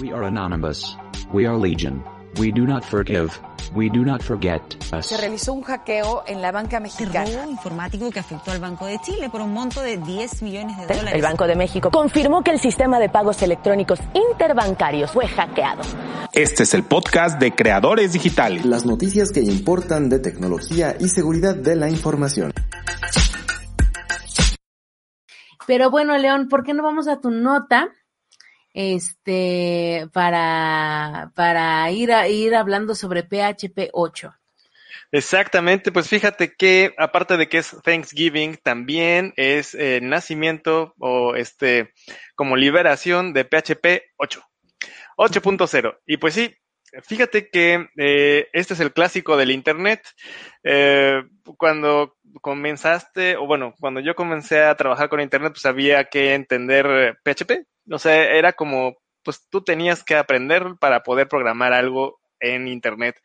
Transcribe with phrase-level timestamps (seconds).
[0.00, 0.96] We are anonymous.
[1.32, 2.02] We are legion.
[2.38, 3.30] We do not forgive.
[3.74, 4.60] We do not forget
[4.92, 5.06] us.
[5.06, 7.30] Se realizó un hackeo en la banca mexicana.
[7.42, 10.86] robo informático que afectó al Banco de Chile por un monto de 10 millones de
[10.86, 11.14] dólares.
[11.14, 15.82] El Banco de México confirmó que el sistema de pagos electrónicos interbancarios fue hackeado.
[16.32, 18.64] Este es el podcast de Creadores Digitales.
[18.64, 22.52] Las noticias que importan de tecnología y seguridad de la información.
[25.66, 27.88] Pero bueno, León, ¿por qué no vamos a tu nota?
[28.72, 34.34] Este, para, para ir a ir hablando sobre PHP 8.
[35.12, 41.92] Exactamente, pues fíjate que aparte de que es Thanksgiving, también es eh, nacimiento o este
[42.34, 44.42] como liberación de PHP 8,
[45.16, 45.98] 8.0.
[46.06, 46.56] Y pues sí,
[47.02, 50.02] fíjate que eh, este es el clásico del Internet.
[50.62, 51.22] Eh,
[51.56, 56.86] cuando comenzaste, o bueno, cuando yo comencé a trabajar con Internet, pues había que entender
[56.86, 57.66] eh, PHP.
[57.90, 63.20] O sea, era como, pues tú tenías que aprender para poder programar algo en Internet.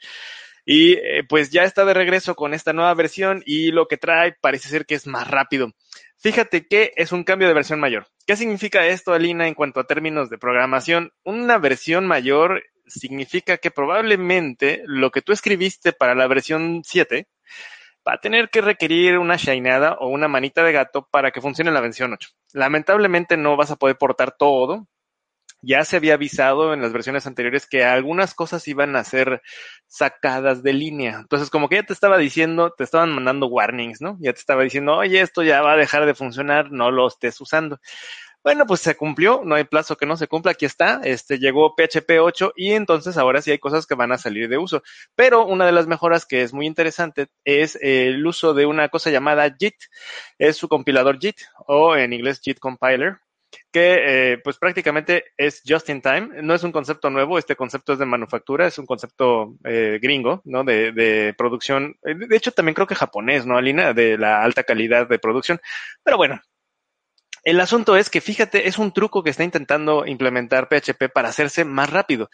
[0.65, 4.35] Y eh, pues ya está de regreso con esta nueva versión y lo que trae
[4.39, 5.73] parece ser que es más rápido.
[6.17, 8.07] Fíjate que es un cambio de versión mayor.
[8.27, 11.11] ¿Qué significa esto, Alina, en cuanto a términos de programación?
[11.23, 17.27] Una versión mayor significa que probablemente lo que tú escribiste para la versión 7
[18.07, 21.71] va a tener que requerir una shineada o una manita de gato para que funcione
[21.71, 22.29] la versión 8.
[22.53, 24.87] Lamentablemente no vas a poder portar todo.
[25.61, 29.41] Ya se había avisado en las versiones anteriores que algunas cosas iban a ser
[29.87, 31.17] sacadas de línea.
[31.19, 34.17] Entonces, como que ya te estaba diciendo, te estaban mandando warnings, ¿no?
[34.21, 37.41] Ya te estaba diciendo, oye, esto ya va a dejar de funcionar, no lo estés
[37.41, 37.79] usando.
[38.49, 41.75] Bueno, pues se cumplió, no hay plazo que no se cumpla, aquí está, este llegó
[41.75, 44.81] PHP 8 y entonces ahora sí hay cosas que van a salir de uso.
[45.13, 49.11] Pero una de las mejoras que es muy interesante es el uso de una cosa
[49.11, 49.75] llamada JIT,
[50.39, 51.35] es su compilador JIT
[51.67, 53.19] o en inglés JIT compiler
[53.71, 57.93] que eh, pues prácticamente es just in time, no es un concepto nuevo, este concepto
[57.93, 60.63] es de manufactura, es un concepto eh, gringo, ¿no?
[60.63, 63.93] De, de producción, de hecho también creo que japonés, ¿no, Alina?
[63.93, 65.59] De la alta calidad de producción,
[66.03, 66.41] pero bueno,
[67.43, 71.65] el asunto es que, fíjate, es un truco que está intentando implementar PHP para hacerse
[71.65, 72.29] más rápido.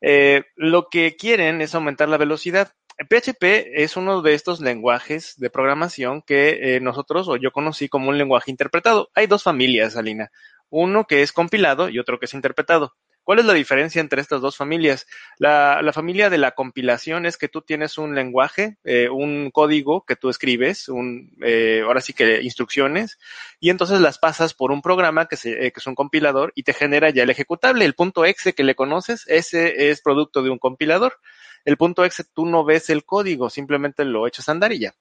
[0.00, 2.72] Eh, lo que quieren es aumentar la velocidad.
[3.08, 8.10] PHP es uno de estos lenguajes de programación que eh, nosotros o yo conocí como
[8.10, 9.10] un lenguaje interpretado.
[9.14, 10.30] Hay dos familias, Alina.
[10.68, 12.94] Uno que es compilado y otro que es interpretado.
[13.24, 15.06] ¿Cuál es la diferencia entre estas dos familias?
[15.38, 20.16] La, familia de la compilación es que tú tienes un lenguaje, eh, un código que
[20.16, 23.18] tú escribes, un, eh, ahora sí que instrucciones,
[23.60, 27.10] y entonces las pasas por un programa eh, que es un compilador y te genera
[27.10, 27.84] ya el ejecutable.
[27.84, 31.20] El punto exe que le conoces, ese es producto de un compilador.
[31.64, 34.94] El punto exe tú no ves el código, simplemente lo echas a andar y ya.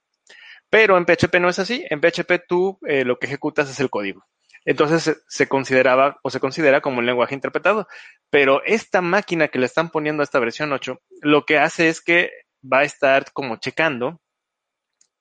[0.70, 1.84] Pero en PHP no es así.
[1.90, 4.24] En PHP tú lo que ejecutas es el código.
[4.66, 7.88] Entonces se consideraba o se considera como un lenguaje interpretado.
[8.30, 12.02] Pero esta máquina que le están poniendo a esta versión 8, lo que hace es
[12.02, 14.22] que va a estar como checando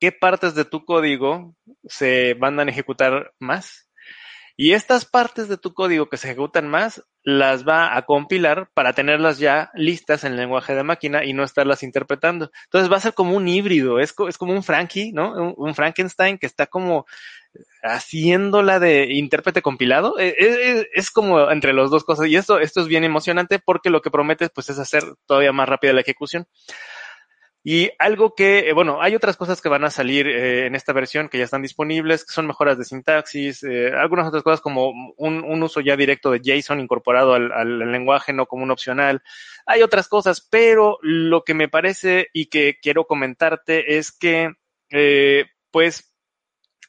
[0.00, 3.90] qué partes de tu código se van a ejecutar más.
[4.56, 8.92] Y estas partes de tu código que se ejecutan más, las va a compilar para
[8.92, 12.50] tenerlas ya listas en el lenguaje de máquina y no estarlas interpretando.
[12.64, 15.54] Entonces va a ser como un híbrido, es, como un Frankie, ¿no?
[15.54, 17.06] Un Frankenstein que está como
[17.83, 20.19] haciéndola de intérprete compilado.
[20.19, 22.28] Es, es, es, como entre las dos cosas.
[22.28, 25.69] Y esto, esto es bien emocionante porque lo que promete pues, es hacer todavía más
[25.69, 26.47] rápida la ejecución.
[27.62, 30.94] Y algo que, eh, bueno, hay otras cosas que van a salir eh, en esta
[30.94, 34.93] versión que ya están disponibles, que son mejoras de sintaxis, eh, algunas otras cosas como
[35.19, 39.22] un, uso ya directo de JSON incorporado al, lenguaje, no como un opcional.
[39.67, 44.55] Hay otras cosas, pero lo que me parece y que quiero comentarte es que,
[44.91, 46.15] eh, pues,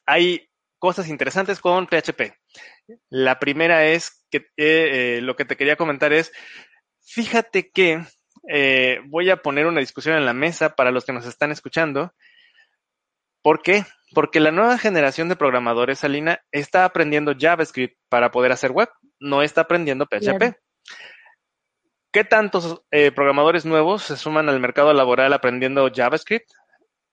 [0.05, 0.50] hay
[0.81, 2.33] cosas interesantes con PHP.
[3.09, 6.31] La primera es que eh, lo que te quería comentar es,
[7.05, 8.03] fíjate que
[8.49, 12.15] eh, voy a poner una discusión en la mesa para los que nos están escuchando.
[13.43, 13.85] ¿Por qué?
[14.15, 18.89] Porque la nueva generación de programadores, Alina, está aprendiendo JavaScript para poder hacer web,
[19.19, 20.55] no está aprendiendo PHP.
[22.11, 26.49] ¿Qué tantos eh, programadores nuevos se suman al mercado laboral aprendiendo JavaScript?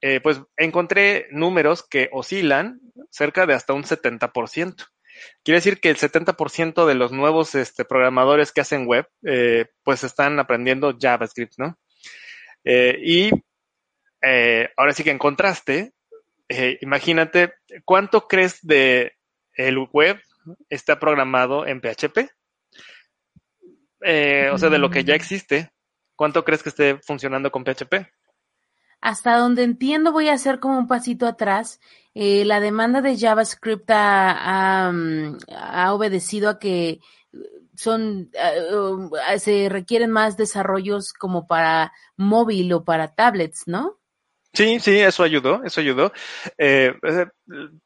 [0.01, 2.79] Eh, pues encontré números que oscilan
[3.09, 4.87] cerca de hasta un 70%.
[5.43, 10.03] Quiere decir que el 70% de los nuevos este, programadores que hacen web, eh, pues
[10.03, 11.77] están aprendiendo JavaScript, ¿no?
[12.63, 13.31] Eh, y
[14.21, 15.93] eh, ahora sí que en contraste,
[16.81, 17.53] imagínate,
[17.85, 19.13] ¿cuánto crees de
[19.53, 20.19] el web
[20.69, 22.29] está programado en PHP?
[24.01, 25.71] o sea, de lo que ya existe,
[26.15, 28.07] ¿cuánto crees que esté funcionando con PHP?
[29.01, 31.79] Hasta donde entiendo voy a hacer como un pasito atrás.
[32.13, 36.99] Eh, la demanda de JavaScript ha, ha, mm, ha obedecido a que
[37.75, 38.29] son
[38.73, 43.98] uh, se requieren más desarrollos como para móvil o para tablets, ¿no?
[44.51, 46.11] Sí, sí, eso ayudó, eso ayudó.
[46.57, 46.93] Eh,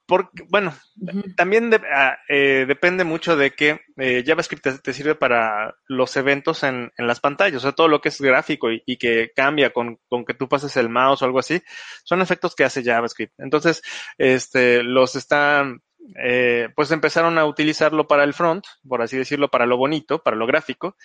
[0.06, 1.36] porque, bueno, uh -huh.
[1.36, 6.16] también de, uh, eh, depende mucho de que eh, JavaScript te, te, sirve para los
[6.16, 9.32] eventos en, en, las pantallas, o sea, todo lo que es gráfico y, y, que
[9.36, 11.62] cambia con, con que tú pases el mouse o algo así,
[12.06, 13.34] son efectos que hace JavaScript.
[13.40, 13.82] Entonces,
[14.18, 15.82] este, los están
[16.22, 20.36] eh, pues empezaron a utilizarlo para el front, por así decirlo, para lo bonito, para
[20.36, 20.98] lo gráfico,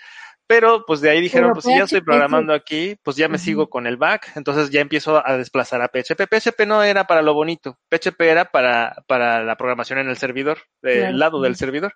[0.48, 3.36] pero pues de ahí dijeron, pues si ya estoy programando aquí, pues ya me uh
[3.36, 3.44] -huh.
[3.44, 6.26] sigo con el back, entonces ya empiezo a desplazar a PHP.
[6.26, 10.60] PHP no era para lo bonito, PHP era para, para la programación en el servidor,
[10.80, 11.16] del claro.
[11.18, 11.92] lado del servidor.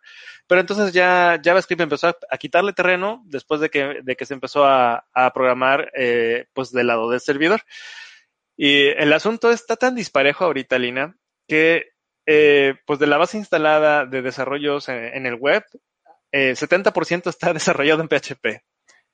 [0.46, 4.34] Pero entonces ya JavaScript empezó a, a quitarle terreno después de que, de que se
[4.34, 7.62] empezó a, a programar eh, pues del lado del servidor.
[8.54, 11.16] Y el asunto está tan disparejo ahorita, Lina,
[11.48, 11.86] que
[12.26, 15.64] eh, pues de la base instalada de desarrollos en, en el web,
[16.32, 18.62] eh, 70% está desarrollado en PHP.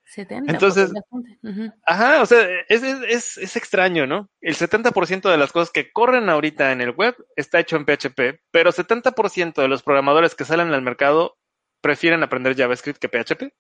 [0.05, 1.75] 70, Entonces, uh -huh.
[1.85, 4.31] ajá, o sea, es, es, es, extraño, ¿no?
[4.41, 8.41] El 70% de las cosas que corren ahorita en el web está hecho en PHP,
[8.50, 11.37] pero 70% de los programadores que salen al mercado
[11.82, 13.53] prefieren aprender JavaScript que PHP.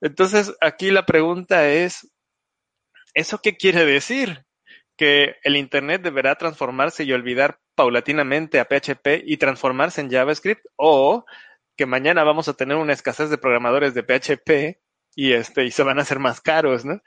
[0.00, 2.08] Entonces, aquí la pregunta es,
[3.12, 4.44] ¿eso qué quiere decir?
[4.96, 11.24] que el Internet deberá transformarse y olvidar paulatinamente a PHP y transformarse en JavaScript o
[11.76, 14.80] que mañana vamos a tener una escasez de programadores de PHP
[15.16, 17.00] y este y se van a hacer más caros, ¿no?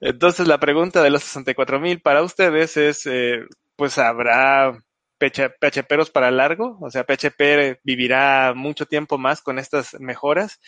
[0.00, 3.40] Entonces la pregunta de los 64 mil para ustedes es, eh,
[3.76, 4.82] pues habrá
[5.20, 10.58] PHPeros para largo, o sea, PHP vivirá mucho tiempo más con estas mejoras.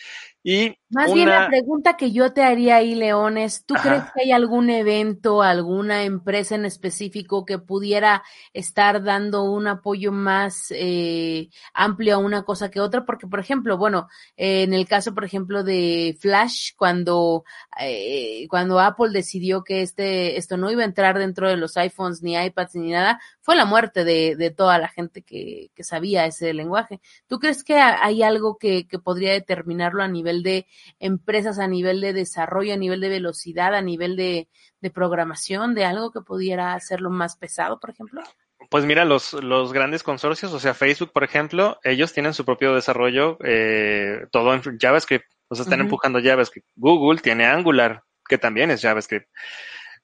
[0.43, 1.15] Y más una...
[1.15, 3.83] bien la pregunta que yo te haría ahí, León, es, ¿tú Ajá.
[3.83, 10.11] crees que hay algún evento, alguna empresa en específico que pudiera estar dando un apoyo
[10.11, 13.05] más eh, amplio a una cosa que otra?
[13.05, 14.07] Porque, por ejemplo, bueno,
[14.37, 17.43] eh, en el caso, por ejemplo, de Flash, cuando,
[17.79, 22.21] eh, cuando Apple decidió que este, esto no iba a entrar dentro de los iPhones,
[22.21, 26.25] ni iPads, ni nada, fue la muerte de, de toda la gente que, que, sabía
[26.25, 27.01] ese lenguaje.
[27.27, 30.65] ¿Tú crees que hay algo que, que, podría determinarlo a nivel de
[30.99, 34.47] empresas, a nivel de desarrollo, a nivel de velocidad, a nivel de,
[34.79, 38.23] de programación, de algo que pudiera hacerlo más pesado, por ejemplo?
[38.69, 42.73] Pues mira, los, los grandes consorcios, o sea, Facebook, por ejemplo, ellos tienen su propio
[42.73, 45.85] desarrollo, eh, todo en JavaScript, o sea, están uh -huh.
[45.87, 46.67] empujando JavaScript.
[46.75, 49.27] Google tiene Angular, que también es JavaScript.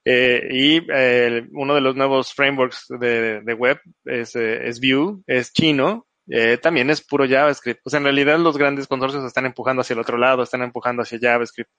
[0.06, 5.22] Eh, y eh, uno de los nuevos frameworks de, de web es, eh, es, Vue,
[5.28, 7.82] es chino, eh, también es puro JavaScript.
[7.86, 11.02] O sea, en realidad los grandes consorcios están empujando hacia el otro lado, están empujando
[11.02, 11.72] hacia JavaScript.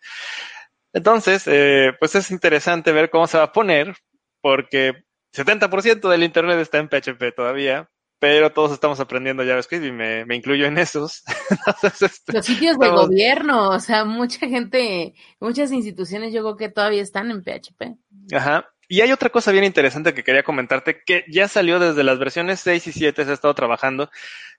[0.93, 3.95] Entonces, eh, pues es interesante ver cómo se va a poner,
[4.41, 7.89] porque 70% del Internet está en PHP todavía,
[8.19, 11.23] pero todos estamos aprendiendo JavaScript y me, me incluyo en esos.
[11.67, 16.69] Entonces, este, Los sitios de gobierno, o sea, mucha gente, muchas instituciones yo creo que
[16.69, 17.97] todavía están en PHP.
[18.33, 18.71] Ajá.
[18.89, 22.59] Y hay otra cosa bien interesante que quería comentarte, que ya salió desde las versiones
[22.61, 24.11] 6 y 7, se ha estado trabajando,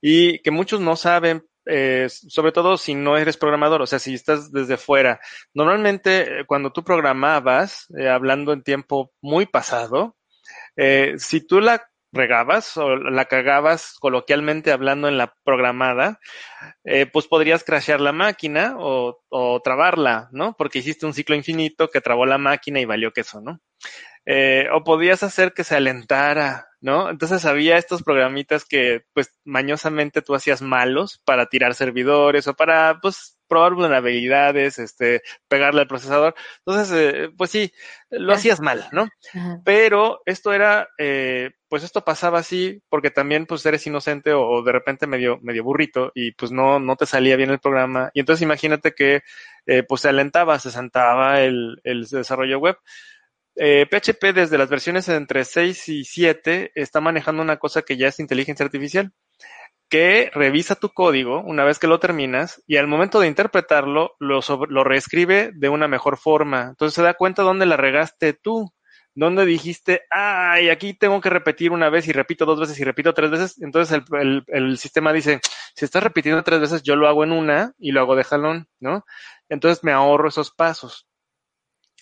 [0.01, 4.13] y que muchos no saben, eh, sobre todo si no eres programador, o sea, si
[4.13, 5.19] estás desde fuera.
[5.53, 10.15] Normalmente, eh, cuando tú programabas, eh, hablando en tiempo muy pasado,
[11.17, 16.19] si tú la regabas o la cagabas coloquialmente hablando en la programada,
[16.83, 20.55] eh, pues podrías crashear la máquina o, o, trabarla, ¿no?
[20.57, 23.61] Porque hiciste un ciclo infinito que trabó la máquina y valió queso, ¿no?
[24.25, 27.09] Eh, o podías hacer que se alentara, ¿no?
[27.09, 32.99] Entonces había estos programitas que, pues, mañosamente tú hacías malos para tirar servidores o para,
[33.01, 36.35] pues, probar vulnerabilidades, este, pegarle al procesador.
[36.65, 37.73] Entonces, eh, pues sí,
[38.09, 39.09] lo hacías mal, ¿no?
[39.33, 39.59] Ajá.
[39.65, 44.63] Pero esto era, eh, pues esto pasaba así porque también pues eres inocente o, o,
[44.63, 48.09] de repente medio, medio burrito y pues no, no te salía bien el programa.
[48.13, 49.19] Y entonces imagínate que
[49.65, 52.77] eh, pues se alentaba, se sentaba el, el desarrollo web.
[53.57, 58.07] Eh, PHP desde las versiones entre 6 y 7 está manejando una cosa que ya
[58.07, 59.11] es inteligencia artificial
[59.91, 64.39] que revisa tu código una vez que lo terminas y al momento de interpretarlo lo,
[64.69, 66.67] lo reescribe de una mejor forma.
[66.69, 68.73] Entonces se da cuenta dónde la regaste tú,
[69.13, 73.13] dónde dijiste, ay, aquí tengo que repetir una vez y repito dos veces y repito
[73.13, 73.61] tres veces.
[73.61, 75.41] Entonces el, el, el sistema dice,
[75.75, 78.69] si estás repitiendo tres veces, yo lo hago en una y lo hago de jalón,
[78.79, 79.03] ¿no?
[79.49, 81.05] Entonces me ahorro esos pasos.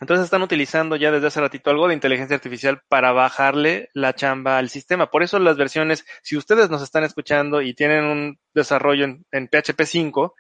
[0.02, 4.58] Entonces están utilizando ya desde hace ratito algo de inteligencia artificial para bajarle la chamba
[4.58, 5.12] al sistema.
[5.12, 9.82] Por eso las versiones, si ustedes nos están escuchando y tienen un desarrollo en, PHP
[9.84, 10.36] 5,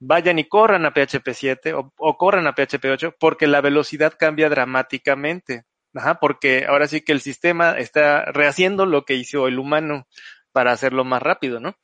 [0.00, 4.14] vayan y corran a PHP 7 o, o, corran a PHP 8 porque la velocidad
[4.18, 5.64] cambia dramáticamente.
[5.94, 10.06] Ajá, porque ahora sí que el sistema está rehaciendo lo que hizo el humano
[10.52, 11.76] para hacerlo más rápido, ¿no?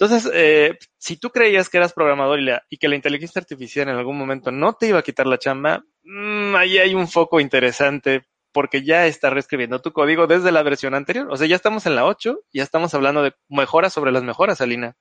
[0.00, 3.88] Entonces, eh, si tú creías que eras programador y, la, y, que la inteligencia artificial
[3.88, 7.40] en algún momento no te iba a quitar la chamba, mmm, ahí hay un foco
[7.40, 11.28] interesante porque ya está reescribiendo tu código desde la versión anterior.
[11.30, 14.60] O sea, ya estamos en la 8, ya estamos hablando de mejoras sobre las mejoras,
[14.60, 14.96] Alina.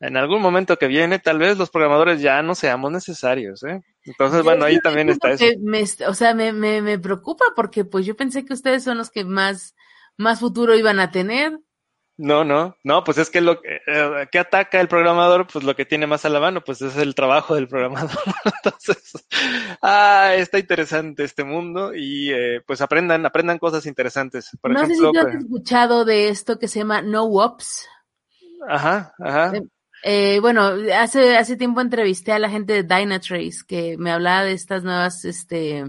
[0.00, 3.80] En algún momento que viene, tal vez los programadores ya no seamos necesarios, ¿eh?
[4.04, 5.44] Entonces, bueno, ahí también está eso.
[5.60, 9.10] Me, o sea, me, me, me preocupa porque pues yo pensé que ustedes son los
[9.10, 9.74] que más,
[10.16, 11.58] más futuro iban a tener.
[12.20, 15.76] No, no, no, pues es que lo que, eh, que ataca el programador, pues lo
[15.76, 18.10] que tiene más a la mano, pues es el trabajo del programador.
[18.64, 19.24] Entonces,
[19.80, 24.50] ah, está interesante este mundo y eh, pues aprendan, aprendan cosas interesantes.
[24.60, 27.22] Por no ejemplo, sé si tú has pues, escuchado de esto que se llama No
[27.22, 27.86] Ops.
[28.68, 29.52] Ajá, ajá.
[30.02, 34.54] Eh, bueno, hace, hace tiempo entrevisté a la gente de Dynatrace que me hablaba de
[34.54, 35.84] estas nuevas, este,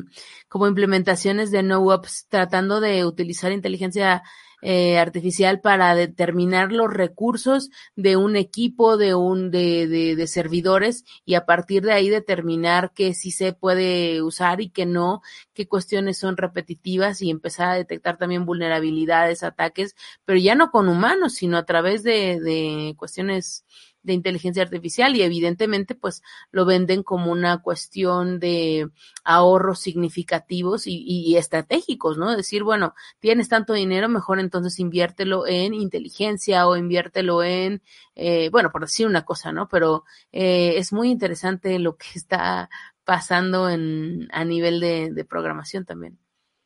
[0.47, 4.21] como implementaciones de No Ops, tratando de utilizar inteligencia
[4.61, 11.05] eh, artificial para determinar los recursos de un equipo, de un, de, de, de, servidores
[11.25, 15.21] y a partir de ahí determinar que sí se puede usar y que no,
[15.53, 20.89] qué cuestiones son repetitivas y empezar a detectar también vulnerabilidades, ataques, pero ya no con
[20.89, 23.65] humanos, sino a través de, de cuestiones
[24.03, 28.89] de inteligencia artificial y evidentemente pues lo venden como una cuestión de
[29.23, 32.35] ahorros significativos y, estratégicos, ¿no?
[32.35, 37.81] Decir, bueno, tienes tanto dinero, mejor entonces inviértelo en inteligencia o inviértelo en,
[38.15, 39.67] eh, bueno, por decir una cosa, ¿no?
[39.67, 42.69] Pero eh, es muy interesante lo que está
[43.03, 46.19] pasando en, a nivel de, de programación también.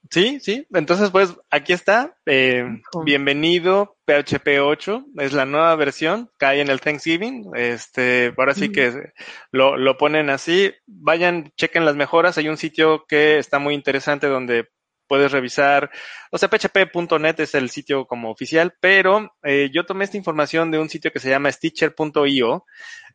[0.10, 0.68] Sí, sí.
[0.74, 2.16] Entonces, pues aquí está.
[2.26, 2.66] Eh,
[3.06, 5.06] bienvenido PHP 8.
[5.18, 6.30] Es la nueva versión.
[6.38, 7.52] Cae en el Thanksgiving.
[7.56, 9.12] Este, ahora sí que
[9.52, 10.74] lo, lo ponen así.
[10.86, 12.38] Vayan, chequen las mejoras.
[12.38, 14.70] Hay un sitio que está muy interesante donde
[15.08, 15.92] puedes revisar,
[16.32, 20.80] o sea, php.net es el sitio como oficial, pero eh, yo tomé esta información de
[20.80, 22.66] un sitio que se llama stitcher.io,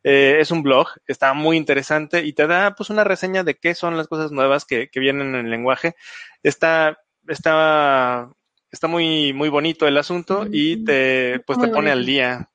[0.03, 3.75] eh, es un blog, está muy interesante y te da pues una reseña de qué
[3.75, 5.95] son las cosas nuevas que, que vienen en el lenguaje.
[6.41, 8.29] Está, está,
[8.71, 12.49] está muy, muy bonito el asunto y te, pues te pone al día.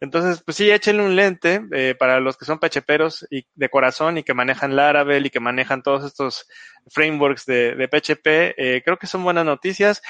[0.00, 4.16] Entonces, pues sí, échenle un lente eh, para los que son pacheperos y de corazón
[4.16, 6.48] y que manejan Laravel y que manejan todos estos
[6.88, 8.26] frameworks de, de PHP.
[8.56, 10.02] Eh, creo que son buenas noticias.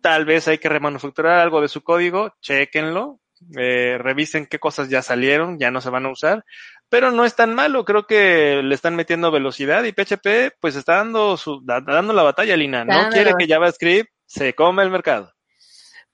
[0.00, 3.20] Tal vez hay que remanufacturar algo de su código, chequenlo,
[3.56, 6.44] eh, revisen qué cosas ya salieron, ya no se van a usar,
[6.88, 10.96] pero no es tan malo, creo que le están metiendo velocidad y PHP pues está
[10.96, 15.32] dando su, dando la batalla, Lina, no quiere que JavaScript se come el mercado.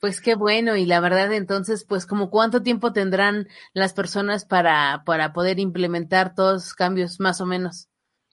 [0.05, 5.03] Pues qué bueno, y la verdad entonces, pues como cuánto tiempo tendrán las personas para,
[5.07, 7.89] para poder implementar todos los cambios más o menos.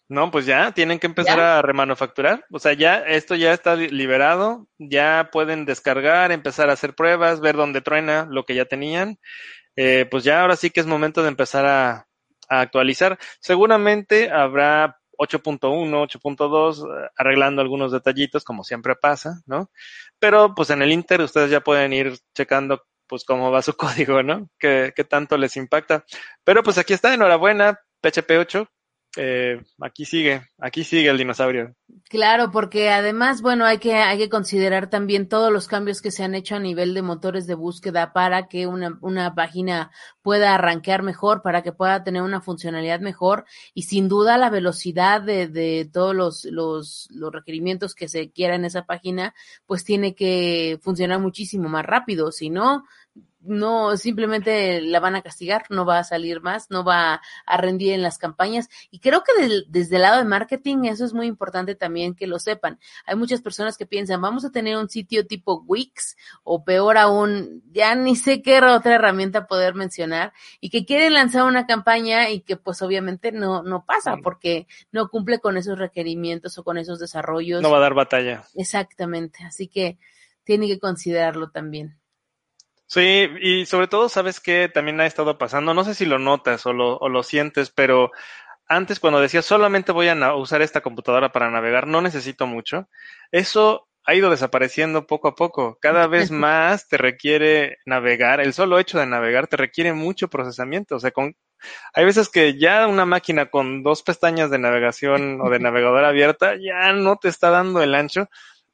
[0.09, 1.59] No, pues ya tienen que empezar ¿Ya?
[1.59, 2.43] a remanufacturar.
[2.51, 7.39] O sea, ya esto ya está li- liberado, ya pueden descargar, empezar a hacer pruebas,
[7.39, 9.17] ver dónde truena lo que ya tenían.
[9.77, 12.07] Eh, pues ya ahora sí que es momento de empezar a,
[12.49, 13.17] a actualizar.
[13.39, 19.69] Seguramente habrá 8.1, 8.2, eh, arreglando algunos detallitos, como siempre pasa, ¿no?
[20.19, 24.23] Pero pues en el Inter ustedes ya pueden ir checando pues cómo va su código,
[24.23, 24.49] ¿no?
[24.57, 26.05] Qué, qué tanto les impacta.
[26.43, 28.67] Pero pues aquí está, enhorabuena, PHP 8.
[29.17, 31.75] Eh, aquí sigue, aquí sigue el dinosaurio.
[32.09, 36.23] Claro, porque además, bueno, hay que, hay que considerar también todos los cambios que se
[36.23, 39.91] han hecho a nivel de motores de búsqueda para que una, una página
[40.21, 45.21] pueda arranquear mejor, para que pueda tener una funcionalidad mejor y sin duda la velocidad
[45.21, 49.33] de, de todos los, los, los requerimientos que se quiera en esa página,
[49.65, 52.85] pues tiene que funcionar muchísimo más rápido, si no,
[53.43, 57.93] no simplemente la van a castigar, no va a salir más, no va a rendir
[57.93, 58.69] en las campañas.
[58.91, 62.27] Y creo que del- desde el lado de marketing eso es muy importante también que
[62.27, 62.79] lo sepan.
[63.05, 67.63] Hay muchas personas que piensan, vamos a tener un sitio tipo Wix o peor aún,
[67.71, 72.41] ya ni sé qué otra herramienta poder mencionar y que quieren lanzar una campaña y
[72.41, 76.99] que pues obviamente no, no pasa porque no cumple con esos requerimientos o con esos
[76.99, 77.63] desarrollos.
[77.63, 78.43] No va a dar batalla.
[78.53, 79.43] Exactamente.
[79.45, 79.97] Así que
[80.43, 81.97] tiene que considerarlo también.
[82.93, 86.65] Sí, y sobre todo, sabes que también ha estado pasando, no sé si lo notas
[86.65, 88.11] o lo, o lo sientes, pero
[88.67, 92.89] antes cuando decías solamente voy a usar esta computadora para navegar, no necesito mucho,
[93.31, 95.77] eso ha ido desapareciendo poco a poco.
[95.79, 100.97] Cada vez más te requiere navegar, el solo hecho de navegar te requiere mucho procesamiento.
[100.97, 101.37] O sea, con,
[101.93, 106.55] hay veces que ya una máquina con dos pestañas de navegación o de navegador abierta
[106.59, 108.27] ya no te está dando el ancho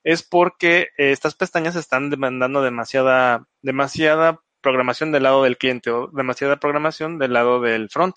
[0.08, 6.08] es porque eh, estas pestañas están demandando demasiada, demasiada programación del lado del cliente o
[6.14, 8.16] demasiada programación del lado del front.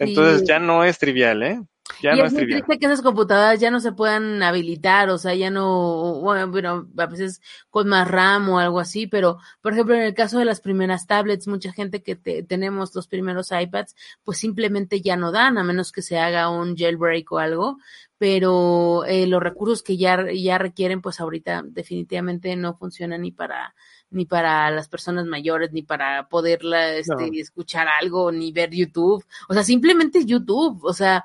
[0.00, 0.46] Entonces Sí.
[0.48, 1.60] ya no es trivial, ¿eh?
[2.00, 5.10] Ya y no es es muy triste que esas computadoras ya no se puedan habilitar,
[5.10, 9.38] o sea, ya no, bueno, bueno, a veces con más RAM o algo así, pero
[9.60, 13.08] por ejemplo, en el caso de las primeras tablets, mucha gente que te- tenemos los
[13.08, 17.38] primeros iPads, pues simplemente ya no dan, a menos que se haga un jailbreak o
[17.38, 17.78] algo,
[18.16, 23.74] pero eh, los recursos que ya, ya requieren, pues ahorita definitivamente no funcionan ni para
[24.10, 27.32] ni para las personas mayores, ni para poderla este, No.
[27.32, 29.24] escuchar algo, ni ver YouTube.
[29.48, 30.84] O sea, simplemente YouTube.
[30.84, 31.24] O sea,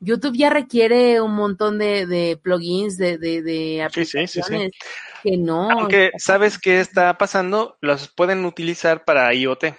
[0.00, 4.54] YouTube ya requiere un montón de, de plugins, de, de, de Sí, sí, sí, sí.
[4.54, 4.72] aplicaciones
[5.22, 5.68] que no.
[5.70, 7.76] Aunque, ¿sabes qué está pasando?
[7.80, 9.64] Los pueden utilizar para IoT.
[9.68, 9.74] O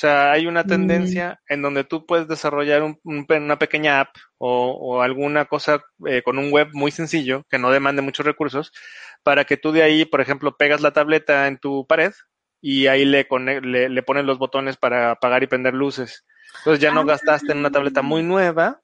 [0.00, 5.02] sea, hay una tendencia en donde tú puedes desarrollar un- una pequeña app o, o
[5.02, 8.72] alguna cosa eh, con un web muy sencillo que no demande muchos recursos
[9.22, 12.12] para que tú de ahí, por ejemplo, pegas la tableta en tu pared
[12.62, 13.26] y ahí le,
[13.62, 16.24] le, le pones los botones para apagar y prender luces.
[16.58, 18.80] Entonces ya no gastaste en una tableta muy nueva,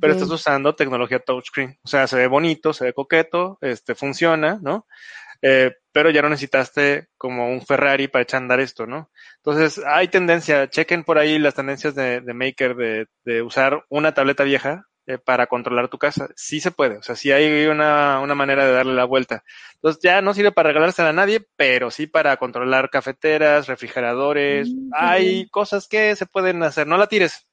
[0.00, 1.78] Pero estás usando tecnología touchscreen.
[1.84, 4.86] O sea, se ve bonito, se ve coqueto, este, funciona, ¿no?
[5.42, 9.10] Eh, pero ya no necesitaste como un Ferrari para echar a andar esto, ¿no?
[9.36, 14.14] Entonces, hay tendencia, chequen por ahí las tendencias de, de Maker de, de usar una
[14.14, 16.28] tableta vieja eh, para controlar tu casa.
[16.34, 19.44] Sí se puede, o sea, sí hay una, una manera de darle la vuelta.
[19.74, 24.70] Entonces, ya no sirve para regalársela a nadie, pero sí para controlar cafeteras, refrigeradores.
[24.70, 26.86] Mm, hay cosas que se pueden hacer.
[26.86, 27.46] No la tires.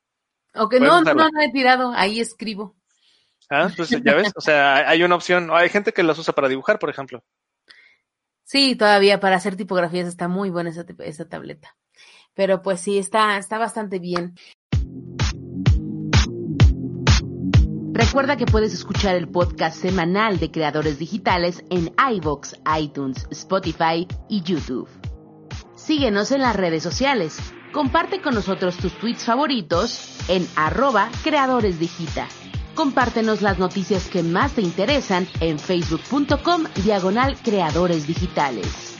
[0.53, 1.23] Ok, puedes no, no, usarla.
[1.23, 2.75] no, no he tirado, ahí escribo.
[3.49, 3.67] ¿ah?
[3.69, 5.49] Entonces, ya ves, o sea, hay una opción.
[5.51, 7.23] Hay gente que las usa para dibujar, por ejemplo.
[8.43, 11.77] Sí, todavía para hacer tipografías está muy buena esa, esa tableta.
[12.33, 14.35] Pero pues sí, está, está bastante bien.
[17.93, 24.41] Recuerda que puedes escuchar el podcast semanal de Creadores Digitales en iVoox, iTunes, Spotify y
[24.41, 24.89] YouTube.
[25.85, 27.37] Síguenos en las redes sociales.
[27.71, 32.27] Comparte con nosotros tus tweets favoritos en arroba Creadores Digita.
[32.75, 38.90] Compártenos las noticias que más te interesan en facebook.com diagonal Creadores Digitales.